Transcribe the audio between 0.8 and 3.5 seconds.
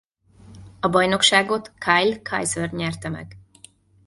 bajnokságot Kyle Kaiser nyerte meg.